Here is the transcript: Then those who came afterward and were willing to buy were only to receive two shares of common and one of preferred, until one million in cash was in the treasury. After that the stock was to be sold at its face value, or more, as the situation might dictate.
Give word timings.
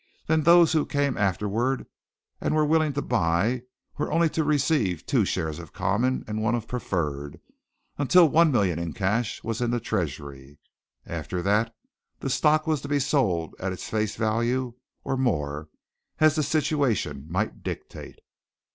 Then 0.25 0.41
those 0.41 0.71
who 0.73 0.83
came 0.87 1.15
afterward 1.15 1.85
and 2.39 2.55
were 2.55 2.65
willing 2.65 2.91
to 2.93 3.03
buy 3.03 3.61
were 3.99 4.11
only 4.11 4.29
to 4.29 4.43
receive 4.43 5.05
two 5.05 5.25
shares 5.25 5.59
of 5.59 5.73
common 5.73 6.25
and 6.27 6.41
one 6.41 6.55
of 6.55 6.67
preferred, 6.67 7.39
until 7.99 8.27
one 8.27 8.51
million 8.51 8.79
in 8.79 8.93
cash 8.93 9.43
was 9.43 9.61
in 9.61 9.69
the 9.69 9.79
treasury. 9.79 10.57
After 11.05 11.43
that 11.43 11.75
the 12.19 12.31
stock 12.31 12.65
was 12.65 12.81
to 12.81 12.87
be 12.87 12.97
sold 12.99 13.53
at 13.59 13.71
its 13.73 13.87
face 13.89 14.15
value, 14.15 14.73
or 15.03 15.17
more, 15.17 15.69
as 16.17 16.33
the 16.33 16.41
situation 16.41 17.27
might 17.29 17.61
dictate. 17.61 18.17